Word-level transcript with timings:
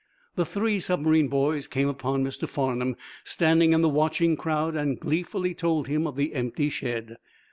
The 0.35 0.47
three 0.47 0.79
submarine 0.79 1.27
boys 1.27 1.67
came 1.67 1.87
upon 1.87 2.23
Mr. 2.23 2.49
Farnum 2.49 2.95
standing 3.23 3.71
in 3.71 3.81
the 3.83 3.87
watching 3.87 4.35
crowd 4.35 4.75
and 4.75 4.99
gleefully 4.99 5.53
told 5.53 5.87
him 5.87 6.07
of 6.07 6.15
the 6.15 6.33
empty 6.33 6.71
shed. 6.71 7.17